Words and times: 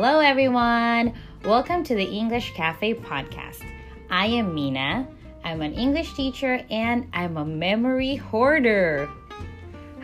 Hello, 0.00 0.20
everyone. 0.20 1.12
Welcome 1.42 1.82
to 1.82 1.96
the 1.96 2.04
English 2.04 2.54
Cafe 2.54 2.94
podcast. 2.94 3.64
I 4.08 4.26
am 4.26 4.54
Mina. 4.54 5.08
I'm 5.42 5.60
an 5.60 5.74
English 5.74 6.14
teacher 6.14 6.64
and 6.70 7.08
I'm 7.12 7.36
a 7.36 7.44
memory 7.44 8.14
hoarder. 8.14 9.08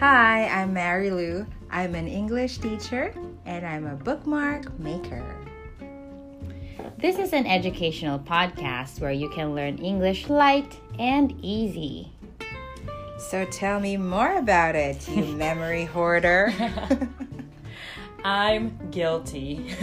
Hi, 0.01 0.49
I'm 0.49 0.73
Mary 0.73 1.13
Lou. 1.13 1.47
I'm 1.71 1.95
an 1.95 2.09
English 2.09 2.59
teacher 2.59 3.15
and 3.47 3.65
I'm 3.65 3.87
a 3.87 3.95
bookmark 3.95 4.77
maker. 4.81 5.25
This 6.99 7.21
is 7.21 7.33
an 7.33 7.47
educational 7.47 8.19
podcast 8.19 8.99
where 8.99 9.13
you 9.13 9.29
can 9.29 9.55
learn 9.55 9.79
English 9.79 10.29
light 10.29 10.77
and 10.99 11.39
easy. 11.41 12.11
So 13.31 13.45
tell 13.45 13.79
me 13.79 13.97
more 13.97 14.39
about 14.39 14.75
it, 14.75 15.09
you 15.09 15.25
memory 15.37 15.85
hoarder. 15.85 16.53
I'm 18.25 18.91
guilty. 18.91 19.71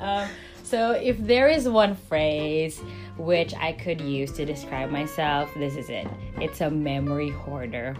um, 0.00 0.28
so, 0.62 0.92
if 0.92 1.18
there 1.18 1.48
is 1.48 1.68
one 1.68 1.94
phrase 1.94 2.80
which 3.16 3.54
I 3.54 3.72
could 3.72 4.00
use 4.00 4.32
to 4.32 4.44
describe 4.44 4.90
myself, 4.90 5.52
this 5.54 5.76
is 5.76 5.90
it. 5.90 6.06
It's 6.40 6.60
a 6.60 6.70
memory 6.70 7.30
hoarder. 7.30 7.96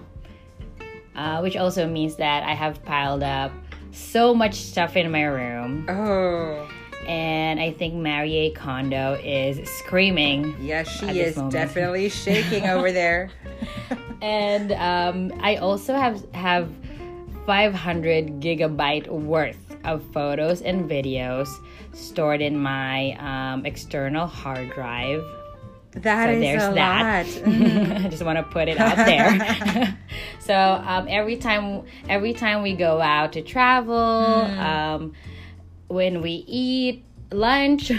Uh, 1.15 1.41
which 1.41 1.57
also 1.57 1.87
means 1.87 2.17
that 2.17 2.43
I 2.45 2.55
have 2.55 2.83
piled 2.85 3.23
up 3.23 3.53
so 3.91 4.35
much 4.35 4.55
stuff 4.55 4.97
in 4.97 5.11
my 5.11 5.25
room. 5.25 5.85
Oh. 5.89 6.71
And 7.07 7.61
I 7.61 7.73
think 7.73 7.95
Marie 7.95 8.53
Kondo 8.57 9.21
is 9.23 9.69
screaming. 9.69 10.57
Yes, 10.61 10.89
she 10.89 11.21
is 11.21 11.37
definitely 11.51 12.09
shaking 12.09 12.67
over 12.67 12.93
there. 12.93 13.31
and 14.23 14.73
um, 14.73 15.39
I 15.43 15.57
also 15.57 15.95
have 15.95 16.25
have 16.33 16.71
500 17.47 18.41
gigabyte 18.41 19.09
worth 19.09 19.77
of 19.85 20.03
photos 20.13 20.63
and 20.63 20.89
videos 20.89 21.49
stored 21.93 22.41
in 22.41 22.57
my 22.57 23.13
um, 23.19 23.67
external 23.67 24.27
hard 24.27 24.73
drive. 24.75 25.25
That 25.93 26.27
so 26.27 26.33
is 26.33 26.41
there's 26.41 26.63
a 26.63 26.75
that. 26.75 27.27
lot. 27.27 28.01
I 28.05 28.09
just 28.09 28.23
want 28.23 28.39
to 28.39 28.45
put 28.45 28.69
it 28.69 28.79
out 28.79 28.97
there. 28.97 29.99
so 30.41 30.55
um, 30.55 31.07
every 31.09 31.37
time, 31.37 31.85
every 32.09 32.33
time 32.33 32.63
we 32.63 32.75
go 32.75 33.01
out 33.01 33.33
to 33.33 33.43
travel, 33.43 33.95
mm. 33.95 34.59
um, 34.59 35.13
when 35.89 36.23
we 36.23 36.45
eat 36.49 37.05
lunch, 37.31 37.93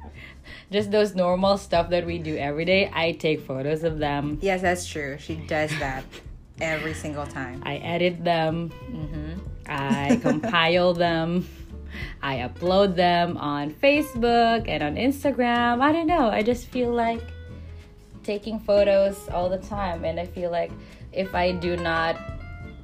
just 0.72 0.90
those 0.90 1.14
normal 1.14 1.56
stuff 1.56 1.90
that 1.90 2.04
we 2.04 2.18
do 2.18 2.36
every 2.36 2.64
day, 2.64 2.90
I 2.92 3.12
take 3.12 3.46
photos 3.46 3.84
of 3.84 3.98
them. 3.98 4.38
Yes, 4.40 4.62
that's 4.62 4.86
true. 4.86 5.16
She 5.18 5.36
does 5.36 5.70
that 5.78 6.04
every 6.60 6.94
single 6.94 7.26
time. 7.26 7.62
I 7.64 7.76
edit 7.76 8.24
them. 8.24 8.70
Mm-hmm. 8.90 9.38
I 9.66 10.16
compile 10.22 10.94
them. 10.94 11.48
I 12.22 12.36
upload 12.36 12.94
them 12.96 13.36
on 13.36 13.72
Facebook 13.74 14.68
and 14.68 14.82
on 14.82 14.96
Instagram. 14.96 15.80
I 15.80 15.92
don't 15.92 16.06
know. 16.06 16.28
I 16.28 16.42
just 16.42 16.66
feel 16.68 16.92
like 16.92 17.22
taking 18.22 18.60
photos 18.60 19.28
all 19.30 19.48
the 19.48 19.58
time, 19.58 20.04
and 20.04 20.20
I 20.20 20.26
feel 20.26 20.50
like 20.50 20.70
if 21.12 21.34
I 21.34 21.52
do 21.52 21.76
not 21.76 22.16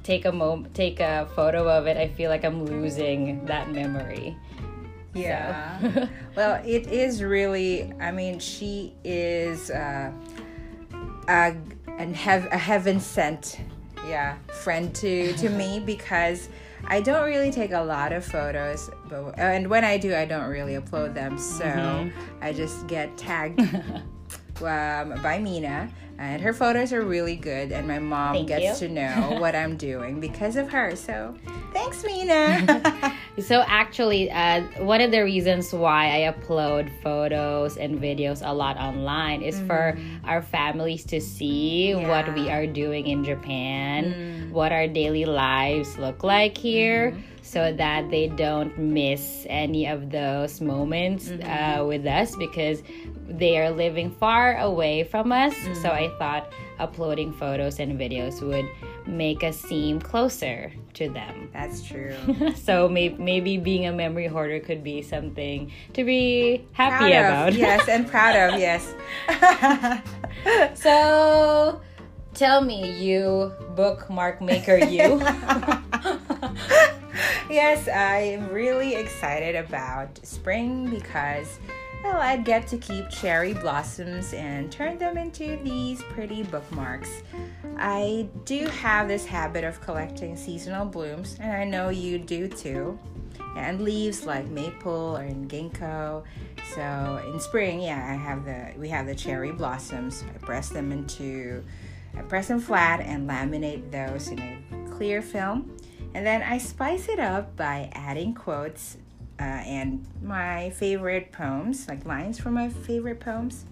take 0.03 0.25
a 0.25 0.31
moment, 0.31 0.73
take 0.73 0.99
a 0.99 1.27
photo 1.35 1.67
of 1.69 1.87
it, 1.87 1.97
I 1.97 2.07
feel 2.07 2.29
like 2.29 2.43
I'm 2.43 2.65
losing 2.65 3.45
that 3.45 3.71
memory. 3.71 4.35
Yeah. 5.13 5.79
So. 5.79 6.09
well, 6.35 6.61
it 6.65 6.87
is 6.87 7.23
really. 7.23 7.91
I 7.99 8.11
mean, 8.11 8.39
she 8.39 8.93
is 9.03 9.69
uh, 9.71 10.11
a 11.27 11.55
and 11.97 12.15
have 12.15 12.45
a 12.45 12.57
heaven 12.57 12.99
sent, 12.99 13.59
yeah, 14.07 14.37
friend 14.61 14.93
to 14.95 15.33
to 15.33 15.49
me 15.61 15.79
because 15.79 16.49
I 16.85 17.01
don't 17.01 17.25
really 17.25 17.51
take 17.51 17.71
a 17.71 17.81
lot 17.81 18.13
of 18.13 18.23
photos, 18.23 18.89
but 19.09 19.37
and 19.37 19.69
when 19.69 19.83
I 19.83 19.97
do, 19.97 20.15
I 20.15 20.25
don't 20.25 20.49
really 20.49 20.73
upload 20.73 21.13
them. 21.13 21.37
So 21.37 21.65
mm-hmm. 21.65 22.43
I 22.43 22.53
just 22.53 22.87
get 22.87 23.17
tagged 23.17 23.59
um, 24.61 25.21
by 25.21 25.39
Mina, 25.41 25.89
and 26.19 26.41
her 26.41 26.53
photos 26.53 26.93
are 26.93 27.03
really 27.03 27.35
good. 27.35 27.71
And 27.71 27.87
my 27.87 27.99
mom 27.99 28.35
Thank 28.35 28.47
gets 28.47 28.81
you. 28.81 28.87
to 28.87 28.93
know 28.93 29.37
what 29.39 29.55
I'm 29.55 29.77
doing 29.77 30.19
because 30.19 30.55
of 30.55 30.69
her. 30.69 30.95
So 30.95 31.35
thanks, 31.73 32.03
Mina. 32.03 33.15
so 33.39 33.63
actually, 33.67 34.31
uh, 34.31 34.61
one 34.79 35.01
of 35.01 35.11
the 35.11 35.23
reasons 35.23 35.73
why 35.73 36.23
I 36.23 36.31
upload 36.31 36.91
photos 37.01 37.77
and 37.77 37.99
videos 37.99 38.41
a 38.45 38.53
lot 38.53 38.77
online 38.77 39.41
is 39.41 39.59
mm. 39.59 39.67
for 39.67 39.97
our 40.23 40.41
families 40.41 41.05
to 41.05 41.21
see 41.21 41.91
yeah. 41.91 42.07
what 42.07 42.33
we 42.33 42.49
are 42.49 42.67
doing 42.67 43.07
in 43.07 43.23
Japan. 43.23 44.13
Mm 44.13 44.37
what 44.57 44.71
our 44.71 44.87
daily 44.87 45.25
lives 45.25 45.97
look 45.99 46.23
like 46.23 46.57
here 46.57 47.11
mm-hmm. 47.11 47.21
so 47.43 47.71
that 47.73 48.09
they 48.09 48.27
don't 48.27 48.75
miss 48.77 49.45
any 49.49 49.85
of 49.85 50.09
those 50.09 50.61
moments 50.61 51.29
mm-hmm. 51.29 51.79
uh, 51.79 51.85
with 51.85 52.05
us 52.05 52.35
because 52.37 52.81
they 53.27 53.57
are 53.59 53.69
living 53.69 54.11
far 54.11 54.57
away 54.57 55.03
from 55.03 55.31
us. 55.31 55.53
Mm-hmm. 55.53 55.81
So 55.81 55.89
I 55.89 56.09
thought 56.17 56.51
uploading 56.79 57.33
photos 57.33 57.79
and 57.79 57.99
videos 57.99 58.41
would 58.41 58.67
make 59.07 59.43
us 59.43 59.57
seem 59.57 59.99
closer 59.99 60.71
to 60.93 61.09
them. 61.09 61.49
That's 61.53 61.81
true. 61.81 62.15
so 62.55 62.87
may- 62.87 63.09
maybe 63.09 63.57
being 63.57 63.87
a 63.87 63.91
memory 63.91 64.27
hoarder 64.27 64.59
could 64.59 64.83
be 64.83 65.01
something 65.01 65.71
to 65.93 66.03
be 66.03 66.65
happy 66.73 67.11
proud 67.11 67.11
about. 67.11 67.49
Of, 67.49 67.57
yes, 67.57 67.87
and 67.87 68.07
proud 68.07 68.35
of, 68.35 68.59
yes. 68.59 68.93
so 70.79 71.81
Tell 72.37 72.61
me, 72.61 72.91
you 73.03 73.51
bookmark 73.75 74.41
maker, 74.41 74.77
you. 74.77 75.19
yes, 77.49 77.87
I 77.87 78.19
am 78.19 78.49
really 78.49 78.93
excited 78.93 79.55
about 79.55 80.19
spring 80.23 80.87
because 80.87 81.57
well, 82.03 82.17
I'd 82.17 82.45
get 82.45 82.67
to 82.67 82.77
keep 82.77 83.09
cherry 83.09 83.53
blossoms 83.53 84.33
and 84.33 84.71
turn 84.71 84.97
them 84.97 85.17
into 85.17 85.57
these 85.63 86.01
pretty 86.03 86.43
bookmarks. 86.43 87.23
I 87.77 88.27
do 88.45 88.65
have 88.67 89.07
this 89.07 89.25
habit 89.25 89.63
of 89.63 89.81
collecting 89.81 90.35
seasonal 90.35 90.85
blooms, 90.85 91.37
and 91.39 91.51
I 91.51 91.63
know 91.63 91.89
you 91.89 92.17
do 92.17 92.47
too. 92.47 92.97
And 93.55 93.81
leaves 93.81 94.25
like 94.25 94.47
maple 94.47 95.17
or 95.17 95.27
ginkgo. 95.27 96.23
So 96.75 97.21
in 97.27 97.39
spring, 97.39 97.81
yeah, 97.81 98.07
I 98.11 98.15
have 98.15 98.45
the 98.45 98.73
we 98.77 98.89
have 98.89 99.07
the 99.07 99.15
cherry 99.15 99.51
blossoms. 99.51 100.23
I 100.33 100.37
press 100.37 100.69
them 100.69 100.91
into 100.91 101.63
I 102.15 102.21
press 102.21 102.47
them 102.47 102.59
flat 102.59 102.99
and 102.99 103.27
laminate 103.27 103.91
those 103.91 104.27
in 104.27 104.39
a 104.39 104.91
clear 104.91 105.21
film. 105.21 105.75
And 106.13 106.25
then 106.25 106.41
I 106.41 106.57
spice 106.57 107.09
it 107.09 107.19
up 107.19 107.55
by 107.55 107.89
adding 107.93 108.33
quotes 108.33 108.97
uh, 109.39 109.43
and 109.43 110.05
my 110.21 110.71
favorite 110.71 111.31
poems, 111.31 111.87
like 111.87 112.05
lines 112.05 112.39
from 112.39 112.53
my 112.53 112.69
favorite 112.69 113.19
poems. 113.19 113.65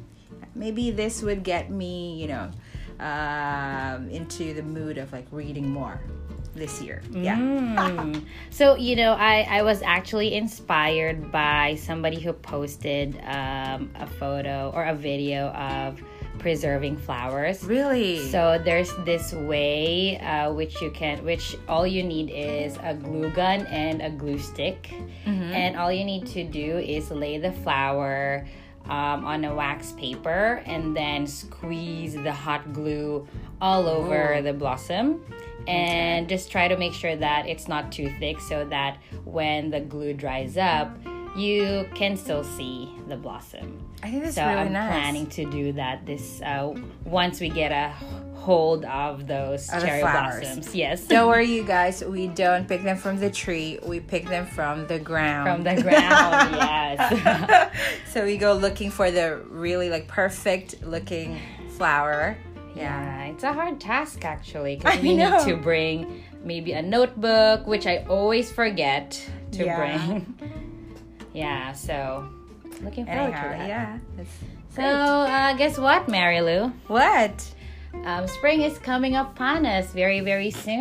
Maybe 0.54 0.92
this 0.92 1.22
would 1.22 1.44
get 1.44 1.70
me, 1.70 2.22
you 2.22 2.28
know, 2.28 2.52
um, 3.00 4.10
into 4.10 4.54
the 4.54 4.64
mood 4.64 4.98
of 4.98 5.12
like 5.12 5.28
reading 5.32 5.70
more 5.70 6.00
this 6.56 6.82
year. 6.82 7.02
Yeah. 7.12 7.38
Mm. 7.38 8.26
so, 8.50 8.76
you 8.76 8.96
know, 8.96 9.14
I, 9.14 9.46
I 9.50 9.62
was 9.64 9.82
actually 9.82 10.34
inspired 10.34 11.32
by 11.32 11.76
somebody 11.76 12.20
who 12.20 12.34
posted 12.34 13.20
um, 13.26 13.92
a 13.96 14.08
photo 14.08 14.72
or 14.74 14.86
a 14.86 14.96
video 14.96 15.50
of 15.50 16.02
preserving 16.46 16.96
flowers. 16.96 17.64
Really? 17.64 18.30
So 18.30 18.62
there's 18.64 18.94
this 18.98 19.34
way 19.34 20.20
uh, 20.20 20.54
which 20.54 20.80
you 20.80 20.92
can, 20.92 21.26
which 21.26 21.58
all 21.68 21.88
you 21.88 22.04
need 22.04 22.30
is 22.30 22.78
a 22.84 22.94
glue 22.94 23.32
gun 23.32 23.66
and 23.66 24.00
a 24.00 24.12
glue 24.12 24.38
stick, 24.38 24.94
mm-hmm. 25.26 25.42
and 25.42 25.76
all 25.76 25.92
you 25.92 26.06
need 26.06 26.28
to 26.28 26.44
do 26.44 26.78
is 26.78 27.10
lay 27.10 27.40
the 27.40 27.52
flower. 27.52 28.46
Um, 28.86 29.26
on 29.26 29.44
a 29.46 29.56
wax 29.56 29.94
paper 29.94 30.62
and 30.68 30.96
then 30.96 31.26
squeeze 31.26 32.14
the 32.14 32.32
hot 32.32 32.72
glue 32.72 33.28
all 33.60 33.88
over 33.88 34.36
Ooh. 34.36 34.44
the 34.44 34.54
blossom 34.54 35.26
and 35.68 36.28
okay. 36.28 36.36
just 36.36 36.52
try 36.52 36.68
to 36.68 36.78
make 36.78 36.94
sure 36.94 37.16
that 37.16 37.48
it's 37.48 37.68
not 37.68 37.92
too 37.92 38.14
thick 38.20 38.40
so 38.40 38.64
that 38.66 39.00
when 39.24 39.72
the 39.72 39.80
glue 39.80 40.14
dries 40.14 40.56
up 40.56 40.96
you 41.36 41.88
can 41.94 42.16
still 42.16 42.44
see 42.44 42.92
the 43.08 43.18
blossom. 43.18 43.80
I 44.02 44.10
think 44.10 44.24
that's 44.24 44.36
so 44.36 44.46
really 44.46 44.62
I'm 44.62 44.74
nice. 44.74 44.90
planning 44.90 45.28
to 45.28 45.46
do 45.50 45.74
that 45.74 46.06
this 46.06 46.42
uh, 46.42 46.74
once 47.04 47.40
we 47.40 47.50
get 47.50 47.72
a 47.72 47.94
hold 48.36 48.86
of 48.86 49.28
those 49.28 49.68
of 49.70 49.82
cherry 49.82 50.02
blossoms. 50.02 50.74
Yes. 50.74 51.08
Don't 51.08 51.28
worry, 51.32 51.52
you 51.52 51.64
guys. 51.64 52.04
We 52.04 52.28
don't 52.28 52.68
pick 52.68 52.84
them 52.84 52.96
from 52.96 53.20
the 53.20 53.30
tree. 53.30 53.80
We 53.84 54.00
pick 54.00 54.28
them 54.28 54.46
from 54.46 54.88
the 54.88 55.00
ground. 55.00 55.50
From 55.50 55.64
the 55.64 55.82
ground. 55.82 56.56
yes. 56.56 57.72
so 58.14 58.24
we 58.24 58.38
go 58.38 58.54
looking 58.54 58.90
for 58.90 59.12
the 59.12 59.38
really 59.50 59.90
like 59.90 60.08
perfect 60.08 60.84
looking 60.84 61.40
flower. 61.70 62.38
Yeah, 62.76 63.26
yeah 63.26 63.32
it's 63.32 63.44
a 63.44 63.52
hard 63.52 63.82
task 63.82 64.24
actually 64.24 64.78
because 64.78 65.02
we 65.02 65.16
know. 65.16 65.38
need 65.38 65.46
to 65.52 65.58
bring 65.58 66.24
maybe 66.44 66.74
a 66.74 66.82
notebook, 66.82 67.66
which 67.68 67.88
I 67.88 68.06
always 68.08 68.52
forget 68.52 69.20
to 69.52 69.66
yeah. 69.66 69.78
bring. 69.78 70.65
Yeah, 71.36 71.74
so 71.74 72.28
looking 72.82 73.06
forward 73.06 73.34
Anyhow, 73.34 73.52
to 73.52 73.58
that. 73.58 73.68
Yeah. 73.68 74.00
So, 74.70 74.82
uh, 74.84 75.54
guess 75.54 75.78
what, 75.78 76.08
Mary 76.08 76.42
Lou? 76.42 76.72
What? 76.88 77.54
Um, 78.04 78.28
spring 78.28 78.62
is 78.62 78.78
coming 78.80 79.16
upon 79.16 79.66
us 79.66 79.92
very, 79.92 80.20
very 80.20 80.52
soon. 80.52 80.74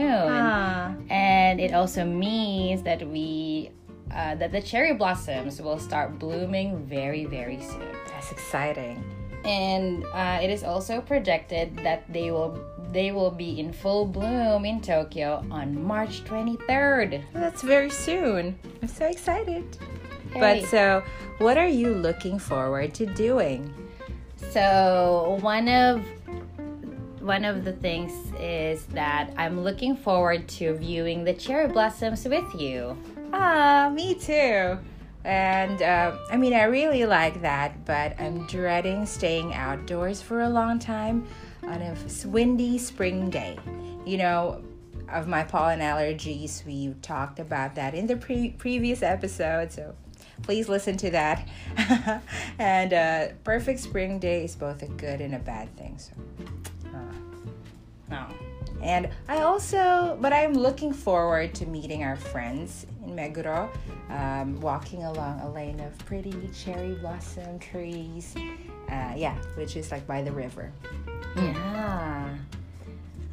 And 1.11 1.61
it 1.61 1.73
also 1.73 2.05
means 2.05 2.83
that 2.83 3.07
we 3.07 3.71
uh, 4.13 4.35
that 4.37 4.53
the 4.53 4.61
cherry 4.61 4.95
blossoms 4.95 5.61
will 5.61 5.79
start 5.79 6.19
blooming 6.19 6.87
very, 6.87 7.25
very 7.25 7.61
soon. 7.61 7.97
That's 8.09 8.31
exciting. 8.31 9.03
And 9.45 10.05
uh, 10.15 10.39
it 10.41 10.51
is 10.51 10.63
also 10.63 11.01
projected 11.01 11.77
that 11.79 12.11
they 12.13 12.31
will 12.31 12.59
they 12.93 13.11
will 13.11 13.31
be 13.31 13.59
in 13.59 13.73
full 13.73 14.07
bloom 14.07 14.65
in 14.65 14.81
Tokyo 14.81 15.45
on 15.51 15.83
March 15.83 16.23
23rd. 16.25 17.25
That's 17.33 17.63
very 17.63 17.91
soon. 17.91 18.57
I'm 18.83 18.89
so 18.89 19.07
excited. 19.07 19.77
But 20.41 20.65
so, 20.65 21.03
what 21.39 21.57
are 21.57 21.69
you 21.69 21.95
looking 21.95 22.39
forward 22.39 22.95
to 22.95 23.07
doing? 23.07 23.73
So 24.51 25.39
one 25.41 25.69
of 25.69 26.05
one 27.21 27.45
of 27.45 27.65
the 27.65 27.73
things 27.73 28.13
is 28.39 28.85
that 28.87 29.31
I'm 29.37 29.63
looking 29.63 29.97
forward 29.97 30.47
to 30.61 30.75
viewing 30.75 31.25
the 31.25 31.33
cherry 31.33 31.69
blossoms 31.69 32.25
with 32.27 32.55
you. 32.55 32.97
Ah, 33.33 33.91
me 33.93 34.15
too. 34.15 34.79
And 35.25 35.81
uh, 35.81 36.17
I 36.31 36.37
mean, 36.37 36.53
I 36.53 36.65
really 36.65 37.07
like 37.07 37.41
that, 37.41 37.85
but 37.87 38.21
I'm 38.21 38.47
dreading 38.47 39.07
staying 39.07 39.55
outdoors 39.55 40.21
for 40.21 40.43
a 40.43 40.49
long 40.49 40.79
time 40.79 41.27
on 41.63 41.81
a 41.81 41.97
windy 42.27 42.77
spring 42.77 43.31
day. 43.31 43.59
You 44.05 44.19
know, 44.19 44.63
of 45.09 45.27
my 45.27 45.43
pollen 45.43 45.81
allergies, 45.81 46.65
we 46.67 46.95
talked 47.01 47.39
about 47.39 47.75
that 47.77 47.95
in 47.95 48.07
the 48.07 48.17
pre- 48.17 48.51
previous 48.51 49.03
episode, 49.03 49.73
so 49.73 49.95
please 50.43 50.69
listen 50.69 50.97
to 50.99 51.11
that. 51.11 51.49
and 52.59 52.93
uh, 52.93 53.27
perfect 53.45 53.81
spring 53.81 54.19
day 54.19 54.45
is 54.45 54.55
both 54.57 54.83
a 54.83 54.89
good 54.89 55.21
and 55.21 55.35
a 55.35 55.39
bad 55.39 55.75
thing. 55.77 55.99
So, 55.99 56.13
No. 58.11 58.27
and 58.83 59.09
I 59.29 59.39
also, 59.41 60.19
but 60.21 60.33
I'm 60.33 60.55
looking 60.55 60.93
forward 60.93 61.55
to 61.57 61.67
meeting 61.67 62.05
our 62.05 62.17
friends 62.17 62.87
in 63.05 63.15
Meguro, 63.17 63.69
um, 64.11 64.61
walking 64.61 65.05
along 65.05 65.41
a 65.41 65.51
lane 65.51 65.81
of 65.81 65.97
pretty 66.07 66.51
cherry 66.55 66.95
blossom 66.95 67.59
trees. 67.59 68.35
Uh, 68.91 69.15
yeah, 69.17 69.35
which 69.57 69.77
is 69.77 69.91
like 69.91 70.07
by 70.07 70.23
the 70.23 70.31
river. 70.33 70.71
Yeah. 71.37 72.37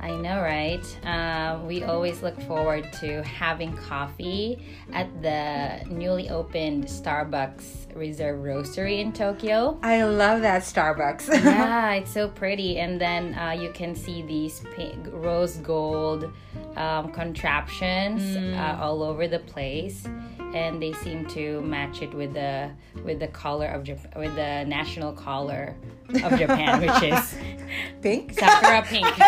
I 0.01 0.15
know, 0.15 0.41
right? 0.41 0.83
Uh, 1.05 1.59
we 1.63 1.83
always 1.83 2.23
look 2.23 2.39
forward 2.41 2.91
to 3.01 3.21
having 3.21 3.77
coffee 3.77 4.65
at 4.93 5.21
the 5.21 5.83
newly 5.93 6.27
opened 6.29 6.85
Starbucks 6.85 7.95
Reserve 7.95 8.39
Roastery 8.39 8.99
in 8.99 9.13
Tokyo. 9.13 9.77
I 9.83 10.03
love 10.03 10.41
that 10.41 10.63
Starbucks. 10.63 11.27
yeah, 11.43 11.93
it's 11.93 12.11
so 12.11 12.29
pretty. 12.29 12.79
And 12.79 12.99
then 12.99 13.35
uh, 13.35 13.51
you 13.51 13.71
can 13.73 13.93
see 13.93 14.23
these 14.23 14.63
pink, 14.75 15.05
rose 15.11 15.57
gold 15.57 16.33
um, 16.75 17.11
contraptions 17.11 18.35
uh, 18.55 18.79
all 18.81 19.03
over 19.03 19.27
the 19.27 19.39
place, 19.39 20.07
and 20.53 20.81
they 20.81 20.93
seem 20.93 21.25
to 21.27 21.61
match 21.61 22.01
it 22.01 22.13
with 22.13 22.33
the 22.33 22.71
with 23.03 23.19
the 23.19 23.27
color 23.27 23.67
of 23.67 23.83
Jap- 23.83 24.15
with 24.17 24.35
the 24.35 24.63
national 24.65 25.13
color 25.13 25.75
of 26.09 26.37
Japan, 26.37 26.81
which 26.81 27.03
is 27.03 27.35
Pink? 28.01 28.33
sakura 28.39 28.81
pink. 28.83 29.05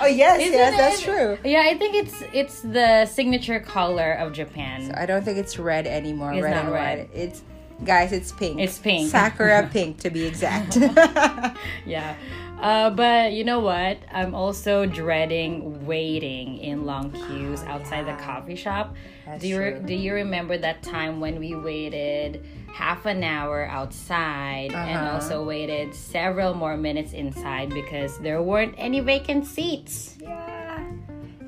oh, 0.00 0.06
yes, 0.06 0.40
Isn't 0.40 0.52
yes, 0.52 0.76
that's 0.76 1.02
true. 1.02 1.38
Yeah, 1.44 1.62
I 1.64 1.78
think 1.78 1.94
it's 1.94 2.22
it's 2.32 2.60
the 2.60 3.06
signature 3.06 3.60
color 3.60 4.12
of 4.14 4.32
Japan. 4.32 4.92
I 4.96 5.06
don't 5.06 5.24
think 5.24 5.38
it's 5.38 5.58
red 5.58 5.86
anymore. 5.86 6.32
It's 6.32 6.42
red 6.42 6.54
not 6.54 6.64
and 6.64 6.72
red. 6.72 6.98
white. 6.98 7.10
It's 7.14 7.42
guys, 7.84 8.12
it's 8.12 8.32
pink. 8.32 8.60
It's 8.60 8.78
pink. 8.78 9.10
Sakura 9.10 9.68
pink 9.72 9.98
to 10.00 10.10
be 10.10 10.26
exact. 10.26 10.76
yeah. 11.86 12.14
Uh, 12.60 12.90
but 12.90 13.32
you 13.32 13.42
know 13.42 13.60
what? 13.60 13.98
I'm 14.12 14.34
also 14.34 14.84
dreading 14.84 15.86
waiting 15.86 16.58
in 16.58 16.84
long 16.84 17.10
queues 17.10 17.62
outside 17.66 18.06
the 18.06 18.22
coffee 18.22 18.54
shop. 18.56 18.94
That's 19.24 19.40
do 19.40 19.48
you 19.48 19.58
re- 19.58 19.80
do 19.84 19.94
you 19.94 20.12
remember 20.14 20.58
that 20.58 20.82
time 20.82 21.20
when 21.20 21.38
we 21.38 21.54
waited 21.54 22.44
half 22.72 23.06
an 23.06 23.24
hour 23.24 23.64
outside 23.66 24.72
and 24.72 24.98
Uh-huh. 24.98 25.14
also 25.14 25.42
waited 25.44 25.94
several 25.94 26.52
more 26.54 26.76
minutes 26.76 27.12
inside 27.14 27.70
because 27.70 28.18
there 28.18 28.42
weren't 28.42 28.74
any 28.76 29.00
vacant 29.00 29.46
seats? 29.46 30.16
yeah. 30.20 30.84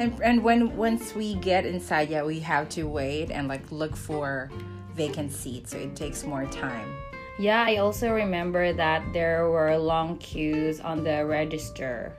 And 0.00 0.18
and 0.24 0.42
when 0.42 0.74
once 0.78 1.14
we 1.14 1.34
get 1.34 1.66
inside, 1.66 2.08
yeah, 2.08 2.22
we 2.24 2.40
have 2.40 2.70
to 2.70 2.84
wait 2.84 3.30
and 3.30 3.48
like 3.48 3.70
look 3.70 3.94
for 3.94 4.50
vacant 4.94 5.32
seats, 5.32 5.70
so 5.72 5.78
it 5.78 5.96
takes 5.96 6.24
more 6.24 6.46
time. 6.46 6.96
Yeah, 7.38 7.64
I 7.66 7.76
also 7.78 8.10
remember 8.12 8.72
that 8.72 9.02
there 9.12 9.48
were 9.50 9.76
long 9.76 10.18
queues 10.18 10.80
on 10.80 11.02
the 11.02 11.24
register 11.24 12.12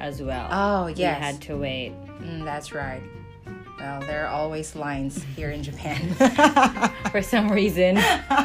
as 0.00 0.22
well. 0.22 0.48
Oh 0.50 0.86
We 0.86 0.94
yes, 0.94 1.18
had 1.18 1.40
to 1.42 1.56
wait. 1.56 1.92
Mm, 2.20 2.44
that's 2.44 2.72
right. 2.72 3.02
Well, 3.80 4.00
there 4.00 4.26
are 4.26 4.28
always 4.28 4.74
lines 4.74 5.22
here 5.36 5.50
in 5.50 5.62
Japan. 5.62 6.12
For 7.12 7.22
some 7.22 7.48
reason, 7.50 7.96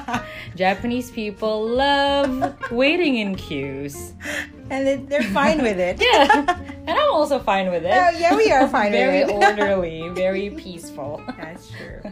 Japanese 0.55 1.09
people 1.11 1.67
love 1.67 2.55
waiting 2.71 3.17
in 3.17 3.35
queues. 3.35 4.13
and 4.69 4.85
they- 4.87 4.95
they're 4.97 5.23
fine 5.33 5.61
with 5.61 5.79
it. 5.79 5.97
Yeah, 6.01 6.59
and 6.85 6.89
I'm 6.91 7.11
also 7.13 7.39
fine 7.39 7.69
with 7.71 7.83
it. 7.83 7.93
Oh, 7.93 8.09
yeah, 8.17 8.35
we 8.35 8.51
are 8.51 8.67
fine 8.67 8.91
very 8.91 9.25
with 9.25 9.31
it. 9.31 9.43
orderly, 9.43 10.07
very 10.09 10.51
peaceful. 10.51 11.21
That's 11.37 11.69
true. 11.71 12.11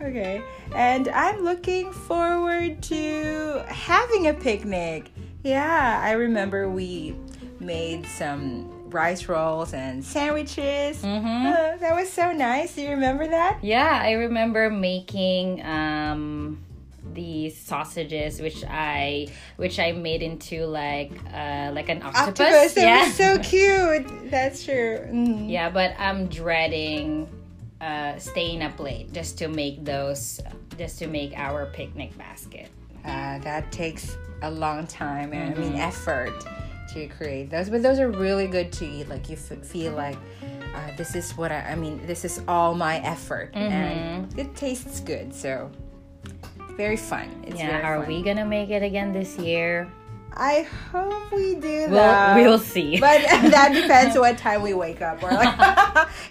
Okay. 0.00 0.42
And 0.74 1.08
I'm 1.08 1.42
looking 1.44 1.92
forward 1.92 2.82
to 2.84 3.64
having 3.68 4.28
a 4.28 4.34
picnic. 4.34 5.10
Yeah, 5.42 6.00
I 6.02 6.12
remember 6.12 6.68
we 6.68 7.16
made 7.60 8.06
some 8.06 8.90
rice 8.90 9.28
rolls 9.28 9.74
and 9.74 10.04
sandwiches. 10.04 11.02
Mhm. 11.02 11.46
Uh, 11.46 11.76
that 11.78 11.94
was 11.94 12.10
so 12.10 12.32
nice. 12.32 12.74
Do 12.74 12.82
you 12.82 12.90
remember 12.90 13.26
that? 13.26 13.58
Yeah, 13.62 14.00
I 14.02 14.12
remember 14.12 14.70
making 14.70 15.64
um 15.64 16.64
these 17.14 17.56
sausages 17.56 18.40
which 18.40 18.62
I 18.68 19.28
which 19.56 19.78
I 19.78 19.92
made 19.92 20.22
into 20.22 20.66
like 20.66 21.10
uh 21.34 21.70
like 21.72 21.88
an 21.88 22.02
octopus. 22.02 22.40
Octopus. 22.40 22.74
That 22.74 22.82
yeah. 22.82 23.04
was 23.04 23.14
so 23.14 23.38
cute. 23.42 24.30
That's 24.30 24.64
true. 24.64 25.00
Mm. 25.10 25.50
yeah, 25.50 25.70
but 25.70 25.94
I'm 25.98 26.28
dreading 26.28 27.28
uh 27.80 28.18
staying 28.18 28.62
up 28.62 28.78
late 28.80 29.12
just 29.12 29.38
to 29.38 29.48
make 29.48 29.84
those 29.84 30.40
just 30.76 30.98
to 30.98 31.06
make 31.06 31.32
our 31.36 31.66
picnic 31.66 32.16
basket. 32.18 32.68
Uh, 33.04 33.38
that 33.38 33.70
takes 33.72 34.16
a 34.42 34.50
long 34.50 34.86
time 34.86 35.32
and 35.32 35.54
I 35.54 35.58
mean 35.58 35.72
Mm-hmm. 35.72 35.80
effort 35.80 36.32
to 36.94 37.06
create 37.08 37.50
those, 37.50 37.68
but 37.70 37.82
those 37.82 37.98
are 37.98 38.10
really 38.10 38.46
good 38.46 38.72
to 38.72 38.86
eat. 38.86 39.08
Like 39.08 39.28
you 39.28 39.36
f- 39.36 39.64
feel 39.64 39.92
like 39.92 40.16
uh, 40.74 40.96
this 40.96 41.14
is 41.14 41.32
what 41.36 41.52
I, 41.52 41.60
I 41.72 41.74
mean. 41.74 42.04
This 42.06 42.24
is 42.24 42.40
all 42.48 42.74
my 42.74 42.98
effort, 43.00 43.52
Mm-hmm. 43.52 43.72
and 43.72 44.38
it 44.38 44.54
tastes 44.56 45.00
good. 45.00 45.34
So 45.34 45.70
very 46.76 46.96
fun. 46.96 47.28
It's 47.46 47.58
Yeah, 47.58 47.68
very 47.70 47.82
are 47.82 47.98
fun. 48.00 48.08
we 48.08 48.22
gonna 48.22 48.44
make 48.46 48.70
it 48.70 48.82
again 48.82 49.12
this 49.12 49.38
year? 49.38 49.90
I 50.38 50.62
hope 50.92 51.32
we 51.32 51.54
do 51.56 51.86
We'll 51.88 51.90
that. 51.90 52.36
we'll 52.36 52.58
see. 52.58 52.98
But 53.00 53.22
that 53.50 53.72
depends 53.74 54.16
what 54.16 54.38
time 54.38 54.62
we 54.62 54.72
wake 54.74 55.02
up, 55.02 55.22
or 55.22 55.30
like, 55.30 55.58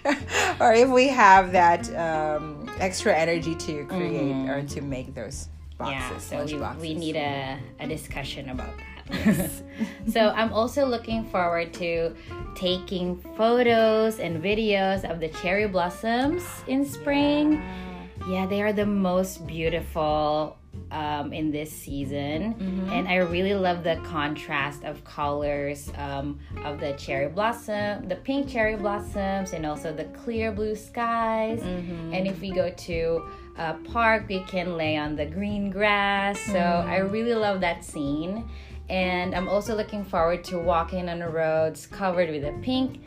or 0.60 0.72
if 0.72 0.88
we 0.88 1.08
have 1.08 1.52
that 1.52 1.88
um, 1.94 2.68
extra 2.80 3.14
energy 3.14 3.54
to 3.54 3.84
create 3.84 4.48
or 4.48 4.62
to 4.62 4.80
make 4.80 5.14
those 5.14 5.48
boxes. 5.76 6.30
Yeah, 6.32 6.38
so 6.40 6.44
we, 6.54 6.58
boxes. 6.58 6.82
we 6.82 6.94
need 6.94 7.16
a, 7.16 7.58
a 7.80 7.86
discussion 7.86 8.48
about 8.48 8.70
that. 9.10 9.50
so 10.12 10.30
I'm 10.30 10.52
also 10.52 10.84
looking 10.84 11.24
forward 11.30 11.72
to 11.74 12.14
taking 12.54 13.16
photos 13.36 14.18
and 14.20 14.42
videos 14.42 15.08
of 15.10 15.20
the 15.20 15.28
cherry 15.40 15.66
blossoms 15.68 16.42
in 16.66 16.84
spring. 16.84 17.52
Yeah, 17.54 17.87
they 18.46 18.62
are 18.62 18.72
the 18.72 18.86
most 18.86 19.46
beautiful 19.46 20.56
um, 20.90 21.32
in 21.32 21.50
this 21.50 21.72
season, 21.72 22.54
and 22.92 23.08
I 23.08 23.16
really 23.16 23.54
love 23.54 23.82
the 23.82 23.96
contrast 24.04 24.84
of 24.84 25.02
colors 25.04 25.90
um, 25.96 26.38
of 26.64 26.78
the 26.78 26.92
cherry 26.92 27.28
blossom, 27.28 28.06
the 28.08 28.16
pink 28.16 28.48
cherry 28.48 28.76
blossoms, 28.76 29.52
and 29.52 29.64
also 29.66 29.92
the 29.92 30.04
clear 30.04 30.52
blue 30.52 30.76
skies. 30.76 31.62
And 32.12 32.26
if 32.26 32.40
we 32.40 32.50
go 32.50 32.70
to 32.70 33.28
a 33.56 33.74
park, 33.92 34.26
we 34.28 34.40
can 34.44 34.76
lay 34.76 34.96
on 34.96 35.16
the 35.16 35.26
green 35.26 35.70
grass. 35.70 36.38
So 36.40 36.58
I 36.58 36.98
really 36.98 37.34
love 37.34 37.60
that 37.62 37.84
scene. 37.84 38.48
And 38.88 39.34
I'm 39.34 39.48
also 39.48 39.74
looking 39.74 40.04
forward 40.04 40.44
to 40.44 40.58
walking 40.58 41.08
on 41.08 41.18
the 41.18 41.28
roads 41.28 41.86
covered 41.86 42.30
with 42.30 42.44
a 42.44 42.52
pink 42.62 43.00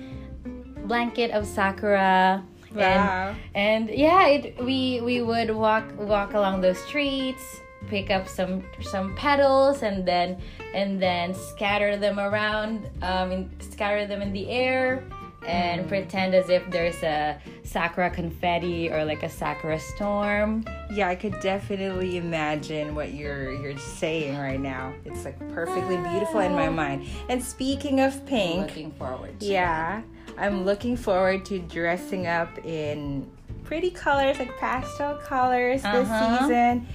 blanket 0.87 1.31
of 1.31 1.47
sakura. 1.47 2.43
Wow. 2.73 3.35
And, 3.53 3.89
and 3.89 3.97
yeah, 3.97 4.27
it, 4.27 4.63
we 4.63 5.01
we 5.01 5.21
would 5.21 5.51
walk 5.51 5.85
walk 5.97 6.33
along 6.33 6.61
those 6.61 6.79
streets, 6.79 7.61
pick 7.87 8.09
up 8.09 8.27
some 8.27 8.63
some 8.81 9.15
petals, 9.15 9.83
and 9.83 10.05
then 10.05 10.37
and 10.73 11.01
then 11.01 11.33
scatter 11.33 11.97
them 11.97 12.19
around, 12.19 12.89
um, 13.01 13.31
in, 13.31 13.51
scatter 13.59 14.07
them 14.07 14.21
in 14.21 14.31
the 14.31 14.49
air, 14.49 15.03
and 15.45 15.87
pretend 15.87 16.35
as 16.35 16.49
if 16.49 16.69
there's 16.69 17.01
a 17.03 17.37
sakura 17.63 18.09
confetti 18.09 18.89
or 18.89 19.03
like 19.03 19.23
a 19.23 19.29
sakura 19.29 19.79
storm. 19.79 20.63
Yeah, 20.91 21.09
I 21.09 21.15
could 21.15 21.39
definitely 21.41 22.17
imagine 22.17 22.95
what 22.95 23.13
you're 23.13 23.51
you're 23.53 23.77
saying 23.77 24.37
right 24.37 24.59
now. 24.59 24.93
It's 25.05 25.25
like 25.25 25.37
perfectly 25.49 25.97
beautiful 25.97 26.41
in 26.41 26.53
my 26.53 26.69
mind. 26.69 27.07
And 27.29 27.43
speaking 27.43 27.99
of 27.99 28.25
pink, 28.25 28.67
Looking 28.67 28.91
forward. 28.91 29.39
To 29.39 29.45
yeah, 29.45 30.03
I'm 30.37 30.65
looking 30.65 30.95
forward 30.97 31.45
to 31.45 31.59
dressing 31.59 32.27
up 32.27 32.49
in 32.65 33.29
pretty 33.63 33.91
colors, 33.91 34.37
like 34.39 34.57
pastel 34.57 35.15
colors 35.15 35.81
this 35.81 36.09
Uh-huh. 36.09 36.39
season. 36.39 36.87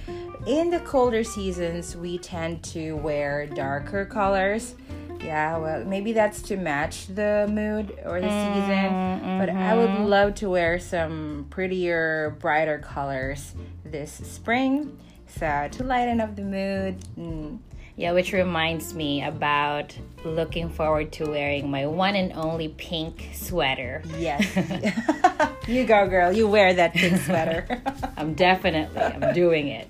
In 0.45 0.69
the 0.69 0.79
colder 0.79 1.23
seasons, 1.23 1.95
we 1.95 2.17
tend 2.17 2.63
to 2.65 2.93
wear 2.97 3.47
darker 3.47 4.05
colors. 4.05 4.75
Yeah, 5.23 5.57
well, 5.57 5.83
maybe 5.83 6.13
that's 6.13 6.41
to 6.43 6.57
match 6.57 7.07
the 7.07 7.49
mood 7.51 7.97
or 8.05 8.21
the 8.21 8.29
season. 8.29 8.91
Mm, 8.91 9.39
but 9.39 9.49
I 9.49 9.75
would 9.75 9.89
mm-hmm. 9.89 10.05
love 10.05 10.35
to 10.35 10.49
wear 10.49 10.79
some 10.79 11.47
prettier, 11.49 12.37
brighter 12.39 12.77
colors 12.77 13.55
this 13.83 14.11
spring. 14.11 14.97
So 15.27 15.67
to 15.71 15.83
lighten 15.83 16.21
up 16.21 16.35
the 16.35 16.43
mood. 16.43 17.03
Mm, 17.17 17.57
Yeah, 17.97 18.11
which 18.11 18.31
reminds 18.31 18.93
me 18.93 19.23
about 19.23 19.97
looking 20.23 20.69
forward 20.69 21.11
to 21.13 21.25
wearing 21.25 21.71
my 21.71 21.87
one 21.87 22.15
and 22.15 22.31
only 22.33 22.67
pink 22.67 23.29
sweater. 23.33 24.03
Yes. 24.19 24.45
you 25.67 25.83
go, 25.83 26.07
girl. 26.07 26.31
You 26.31 26.47
wear 26.47 26.75
that 26.75 26.93
pink 26.93 27.19
sweater. 27.21 27.81
I'm 28.17 28.35
definitely 28.35 29.01
I'm 29.01 29.33
doing 29.33 29.69
it. 29.69 29.89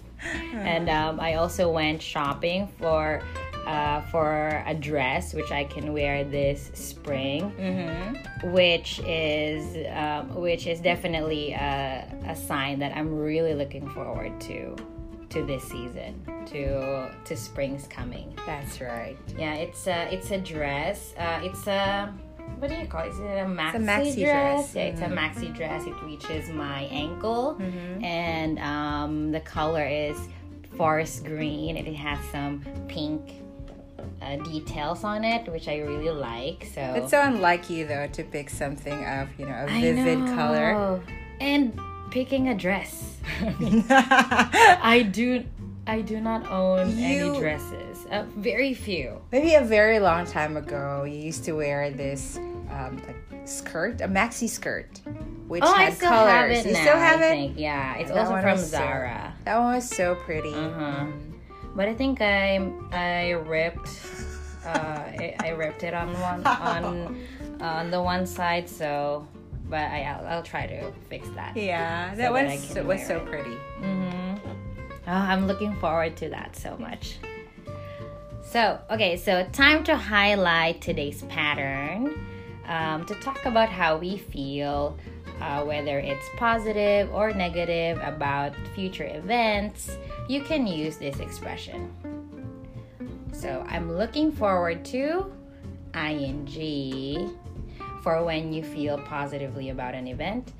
And 0.53 0.89
um, 0.89 1.19
I 1.19 1.35
also 1.35 1.69
went 1.69 2.01
shopping 2.01 2.69
for 2.79 3.21
uh, 3.65 3.99
for 4.03 4.63
a 4.65 4.73
dress 4.73 5.33
which 5.33 5.51
I 5.51 5.65
can 5.65 5.91
wear 5.91 6.23
this 6.23 6.71
spring, 6.73 7.51
mm-hmm. 7.59 8.53
which 8.53 8.99
is 8.99 9.85
um, 9.93 10.33
which 10.33 10.65
is 10.65 10.79
definitely 10.79 11.51
a, 11.51 12.07
a 12.25 12.35
sign 12.37 12.79
that 12.79 12.95
I'm 12.95 13.13
really 13.13 13.53
looking 13.53 13.89
forward 13.89 14.39
to 14.41 14.77
to 15.29 15.43
this 15.46 15.63
season 15.63 16.22
to 16.48 17.10
to 17.25 17.36
spring's 17.36 17.88
coming. 17.88 18.34
That's 18.46 18.79
right. 18.81 19.17
Yeah, 19.38 19.55
it's 19.55 19.88
a 19.88 20.13
it's 20.13 20.31
a 20.31 20.39
dress. 20.39 21.13
Uh, 21.17 21.39
it's 21.43 21.67
a 21.67 22.13
what 22.60 22.69
do 22.69 22.75
you 22.75 22.88
call 22.88 23.03
it? 23.03 23.10
Is 23.10 23.19
it 23.19 23.24
a 23.24 23.46
maxi, 23.46 23.75
a 23.75 23.79
maxi 23.79 24.15
dress? 24.24 24.72
dress. 24.72 24.75
Yeah, 24.75 24.84
it's 24.84 25.01
a 25.01 25.05
maxi 25.05 25.53
dress. 25.55 25.86
It 25.86 25.93
reaches 26.03 26.50
my 26.50 26.84
ankle, 26.84 27.57
Mm-hmm. 27.60 28.03
and 28.05 28.60
um, 28.60 29.31
the 29.31 29.41
color 29.41 29.86
is 29.86 30.17
forest 30.77 31.25
green. 31.25 31.75
And 31.77 31.88
it 31.88 31.96
has 31.96 32.17
some 32.31 32.63
pink 32.88 33.34
uh, 34.22 34.38
details 34.38 35.03
on 35.03 35.24
it, 35.25 35.48
which 35.51 35.67
I 35.67 35.79
really 35.79 36.10
like. 36.10 36.67
So 36.74 36.81
It's 36.81 37.12
so 37.12 37.22
unlike 37.22 37.69
you 37.69 37.86
though 37.86 38.07
to 38.07 38.24
pick 38.24 38.50
something 38.50 39.05
of 39.05 39.27
you 39.38 39.46
know 39.46 39.65
a 39.67 39.81
vivid 39.81 40.19
color. 40.36 41.01
and 41.41 41.77
picking 42.11 42.49
a 42.49 42.55
dress. 42.55 43.17
I 43.89 45.07
do. 45.11 45.43
I 45.85 46.01
do 46.01 46.19
not 46.19 46.49
own 46.51 46.97
You- 46.97 47.29
any 47.31 47.39
dresses. 47.39 48.05
Uh, 48.11 48.25
very 48.35 48.73
few. 48.73 49.21
Maybe 49.31 49.53
a 49.55 49.63
very 49.63 49.99
long 49.99 50.25
time 50.25 50.57
ago, 50.57 51.03
you 51.05 51.17
used 51.17 51.43
to 51.45 51.53
wear 51.53 51.89
this 51.91 52.37
um, 52.71 53.01
like 53.07 53.47
skirt, 53.47 54.01
a 54.01 54.07
maxi 54.07 54.49
skirt, 54.49 54.99
which 55.47 55.63
Oh, 55.63 55.73
had 55.73 55.87
I 55.87 55.91
still 55.91 56.09
colors. 56.09 56.31
have 56.31 56.49
it 56.51 56.65
you 56.65 56.73
now. 56.73 56.81
still 56.81 56.97
have 56.97 57.21
I 57.21 57.25
it? 57.25 57.29
think. 57.29 57.53
Yeah, 57.57 57.95
it's 57.95 58.09
That 58.11 58.19
also 58.27 58.41
from 58.41 58.51
was 58.51 58.61
so- 58.69 58.77
Zara. 58.77 59.33
That 59.45 59.57
one 59.59 59.75
was 59.75 59.89
so 59.89 60.15
pretty. 60.15 60.53
Uh-huh. 60.53 61.05
But 61.75 61.87
I 61.87 61.93
think 61.93 62.19
I 62.21 62.69
I 62.91 63.29
ripped 63.31 63.89
uh, 64.65 64.69
I, 65.23 65.35
I 65.39 65.49
ripped 65.49 65.83
it 65.83 65.93
on 65.93 66.11
one 66.19 66.45
on 66.45 67.15
on 67.61 67.91
the 67.91 68.01
one 68.01 68.25
side. 68.25 68.67
So, 68.67 69.25
but 69.69 69.79
I 69.91 70.03
I'll, 70.03 70.27
I'll 70.27 70.43
try 70.43 70.67
to 70.67 70.91
fix 71.09 71.27
that. 71.29 71.55
Yeah, 71.55 72.12
So 72.12 72.17
that 72.17 72.31
was 72.33 72.63
so, 72.63 72.83
was 72.83 73.05
so 73.05 73.17
it. 73.17 73.25
pretty. 73.25 73.55
Mm-hmm. 73.81 74.50
Oh, 75.07 75.12
I'm 75.12 75.47
looking 75.47 75.75
forward 75.77 76.17
to 76.17 76.29
that 76.29 76.55
so 76.55 76.77
much. 76.77 77.17
So, 78.43 78.79
okay, 78.89 79.17
so 79.17 79.45
time 79.51 79.83
to 79.86 79.95
highlight 79.97 80.81
today's 80.81 81.21
pattern 81.24 82.25
um, 82.65 83.05
to 83.05 83.15
talk 83.15 83.45
about 83.45 83.69
how 83.69 83.97
we 83.97 84.17
feel, 84.17 84.97
uh, 85.41 85.63
whether 85.63 86.00
it's 86.00 86.25
positive 86.38 87.13
or 87.13 87.31
negative 87.33 88.00
about 88.03 88.53
future 88.74 89.05
events. 89.05 89.97
You 90.29 90.41
can 90.43 90.65
use 90.65 90.97
this 90.97 91.19
expression. 91.19 91.93
So, 93.33 93.65
I'm 93.69 93.91
looking 93.97 94.31
forward 94.31 94.83
to 94.86 95.31
ing 95.95 96.45
for 98.07 98.23
when 98.23 98.53
you 98.53 98.63
feel 98.63 98.97
positively 98.99 99.69
about 99.69 99.93
an 99.93 100.07
event, 100.07 100.53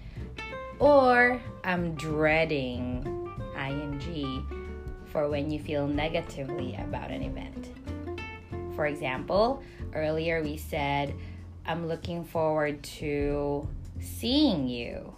or 0.80 1.42
I'm 1.64 1.96
dreading 1.96 3.32
ing 3.58 4.92
for 5.06 5.30
when 5.30 5.50
you 5.50 5.58
feel 5.58 5.88
negatively 5.88 6.76
about 6.78 7.10
an 7.10 7.24
event. 7.24 7.70
For 8.76 8.88
example, 8.88 9.64
earlier 9.96 10.44
we 10.44 10.58
said, 10.58 11.16
I'm 11.66 11.88
looking 11.88 12.26
forward 12.26 12.84
to 13.00 13.66
seeing 14.02 14.68
you. 14.68 15.16